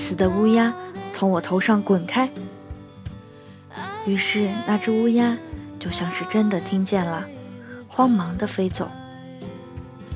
[0.00, 0.72] 死的乌鸦，
[1.12, 2.28] 从我头上滚开！”
[4.06, 5.36] 于是那只乌鸦
[5.78, 7.22] 就像是真的听见了，
[7.86, 8.90] 慌忙地飞走。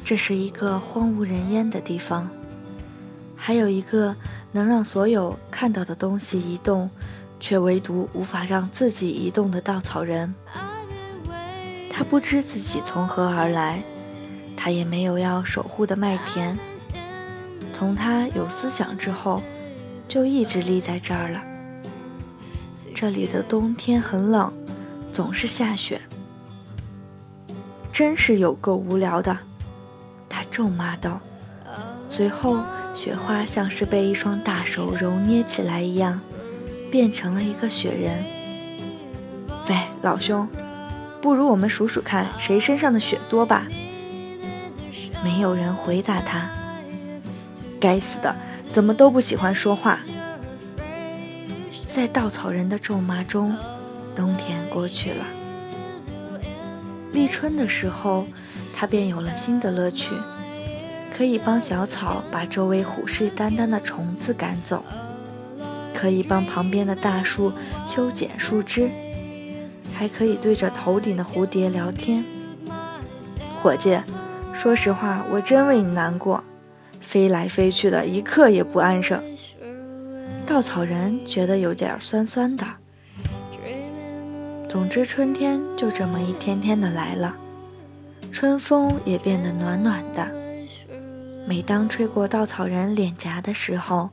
[0.03, 2.29] 这是一个荒无人烟的地方，
[3.37, 4.17] 还有一个
[4.53, 6.91] 能让所有看到的东西移动，
[7.39, 10.35] 却唯独无法让自己移动的稻草人。
[11.91, 13.83] 他不知自己从何而来，
[14.57, 16.59] 他也没有要守护的麦田。
[17.73, 19.43] 从他有思想之后，
[20.09, 21.43] 就一直立在这儿了。
[22.95, 24.53] 这里的冬天很冷，
[25.11, 26.01] 总是下雪，
[27.93, 29.37] 真是有够无聊的。
[30.29, 31.21] 他咒骂道，
[32.09, 32.59] 随后
[32.95, 36.21] 雪花像是被一双大手揉捏起来一样，
[36.91, 38.25] 变成了一个雪人。
[39.69, 40.49] 喂，老兄，
[41.21, 43.67] 不如我们数数看谁身上的雪多吧？
[45.25, 46.49] 没有人回答他。
[47.81, 48.35] 该死的，
[48.75, 50.01] 怎么都不喜欢说话。
[51.93, 53.57] 在稻草人的咒骂中，
[54.17, 55.25] 冬天过去了。
[57.13, 58.27] 立春的时候，
[58.75, 60.17] 他便有了新的乐趣。
[61.17, 64.83] 可以帮小草把周围虎视眈眈的虫子赶走，
[65.95, 67.53] 可以帮旁边的大树
[67.87, 68.91] 修剪树枝，
[69.95, 72.25] 还可以对着头顶的蝴蝶聊天。
[73.63, 73.97] 伙计，
[74.53, 76.43] 说实话，我真为你难过，
[77.05, 79.23] 飞来飞去的一刻也不安生。
[80.47, 82.67] 稻草人觉得有点酸酸的。
[84.69, 87.37] 总之，春天就这么一天天的来了，
[88.33, 90.27] 春风也变得暖暖的。
[91.47, 94.11] 每当吹过稻草人脸颊的时候，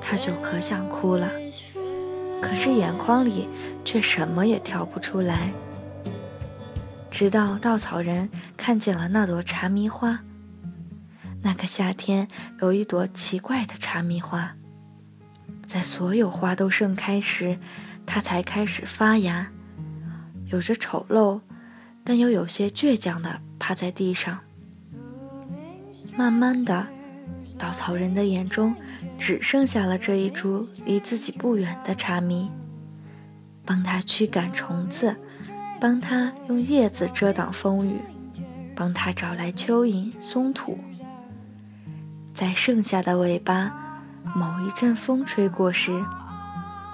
[0.00, 1.28] 他就可想哭了，
[2.40, 3.48] 可是眼眶里
[3.84, 5.50] 却什么也跳不出来。
[7.10, 10.20] 直到稻草人看见了那朵茶迷花，
[11.42, 12.28] 那个夏天
[12.60, 14.54] 有一朵奇怪的茶迷花，
[15.66, 17.56] 在所有花都盛开时，
[18.04, 19.50] 它才开始发芽，
[20.46, 21.40] 有着丑陋，
[22.04, 24.38] 但又有些倔强地趴在地上。
[26.14, 26.86] 慢慢的，
[27.56, 28.76] 稻草人的眼中
[29.16, 32.50] 只剩下了这一株离自己不远的茶迷，
[33.64, 35.16] 帮他驱赶虫子，
[35.80, 37.98] 帮他用叶子遮挡风雨，
[38.76, 40.78] 帮他找来蚯蚓、松土。
[42.40, 43.70] 在剩下的尾巴，
[44.34, 46.02] 某一阵风吹过时，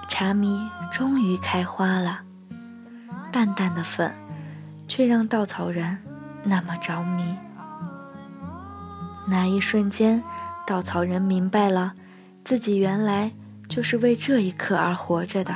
[0.09, 2.19] 茶迷终于开花了。
[3.31, 4.13] 淡淡的粉，
[4.89, 5.99] 却让稻草人
[6.43, 7.37] 那么着迷。
[9.25, 10.21] 那一瞬间，
[10.67, 11.93] 稻草人明白了，
[12.43, 13.31] 自己原来
[13.69, 15.55] 就是为这一刻而活着的。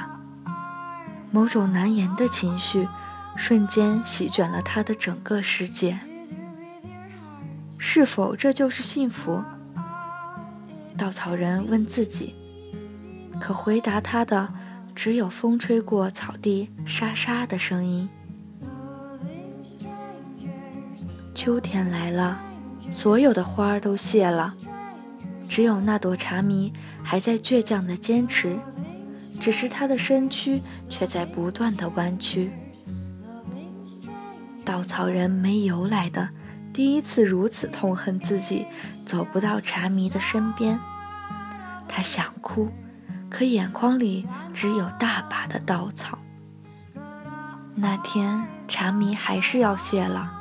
[1.31, 2.87] 某种难言的情绪，
[3.35, 5.99] 瞬间席卷了他的整个世界。
[7.77, 9.43] 是否这就是幸福？
[11.01, 12.35] 稻草人问自己。
[13.39, 14.53] 可回答他的，
[14.93, 18.07] 只有风吹过草地沙沙的声音。
[21.33, 22.39] 秋天来了。
[22.91, 24.53] 所有的花儿都谢了，
[25.47, 28.55] 只有那朵茶迷还在倔强地坚持，
[29.39, 32.51] 只是它的身躯却在不断地弯曲。
[34.63, 36.29] 稻草人没由来的
[36.73, 38.65] 第一次如此痛恨自己
[39.05, 40.77] 走不到茶迷的身边，
[41.93, 42.71] 他想哭，
[43.29, 46.17] 可眼眶里只有大把的稻草。
[47.75, 50.31] 那天茶迷还是要谢了。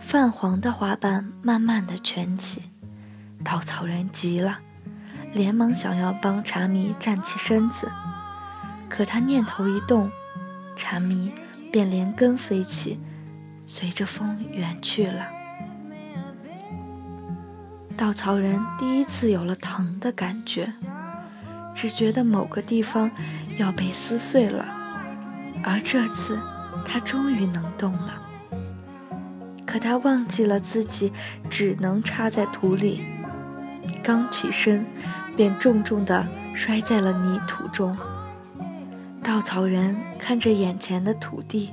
[0.00, 2.62] 泛黄的花瓣慢慢的卷起，
[3.44, 4.60] 稻草人急了，
[5.34, 7.90] 连忙想要帮茶迷站起身子，
[8.88, 10.08] 可他念头一动，
[10.76, 11.32] 茶迷
[11.72, 13.00] 便连根飞起，
[13.66, 15.37] 随着风远去了。
[17.98, 20.72] 稻草人第一次有了疼的感觉，
[21.74, 23.10] 只觉得某个地方
[23.58, 24.64] 要被撕碎了，
[25.64, 26.38] 而这次
[26.84, 28.22] 他终于能动了。
[29.66, 31.12] 可他忘记了自己
[31.50, 33.02] 只能插在土里，
[34.00, 34.86] 刚起身，
[35.36, 36.24] 便重重地
[36.54, 37.98] 摔在了泥土中。
[39.24, 41.70] 稻草人看着眼前的土地，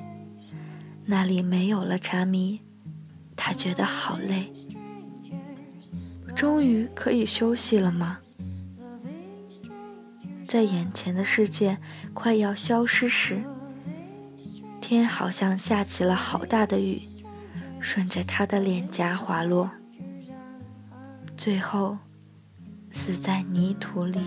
[1.05, 2.61] 那里没有了茶迷，
[3.35, 4.51] 他觉得好累。
[6.35, 8.19] 终于可以休息了吗？
[10.47, 11.77] 在眼前的世界
[12.13, 13.41] 快要消失时，
[14.79, 17.01] 天好像下起了好大的雨。
[17.79, 19.69] 顺着他的脸颊滑落，
[21.37, 21.99] 最后
[22.91, 24.21] 死在泥土里。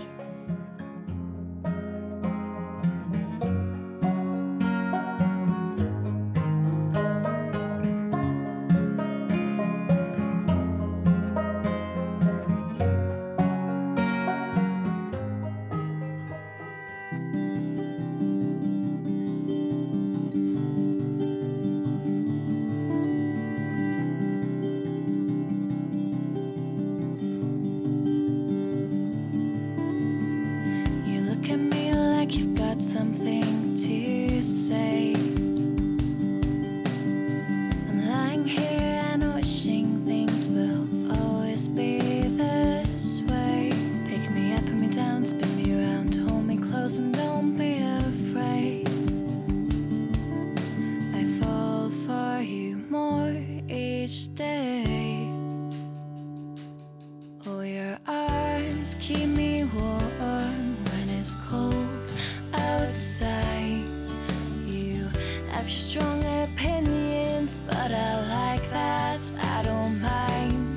[68.71, 70.73] but I don't mind.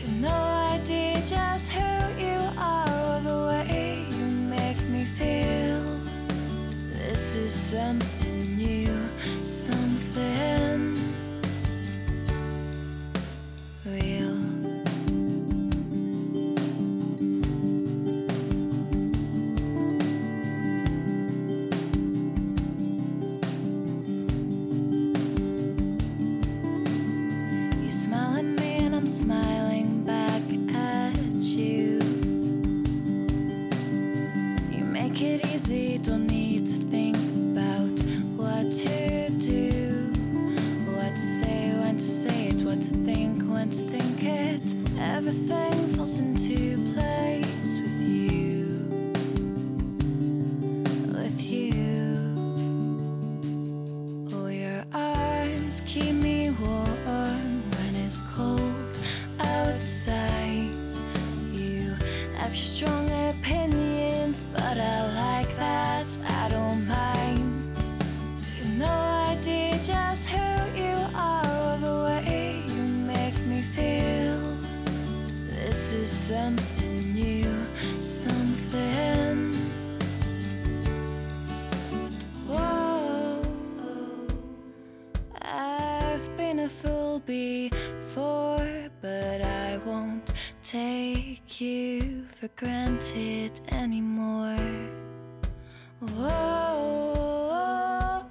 [0.00, 0.80] You know I
[1.26, 5.82] just who you are, the way you make me feel.
[6.92, 8.17] This is something.
[90.68, 94.58] take you for granted anymore.
[95.98, 96.26] Whoa,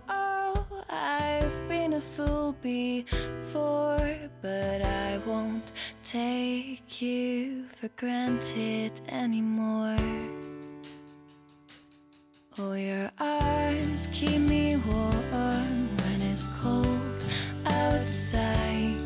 [0.07, 5.72] oh, I've been a fool before, but I won't
[6.04, 9.98] take you for granted anymore.
[12.60, 17.24] Oh, your arms keep me warm when it's cold
[17.66, 19.01] outside.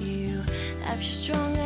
[0.00, 0.42] You
[0.82, 1.57] have strong.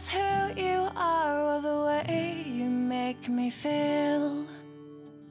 [0.00, 4.46] is who you are or the way you make me feel.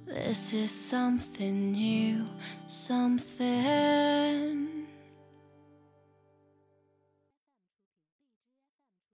[0.05, 2.25] This is something new,
[2.67, 4.68] something.